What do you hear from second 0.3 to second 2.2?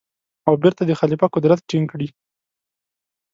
او بېرته د خلیفه قدرت ټینګ کړي.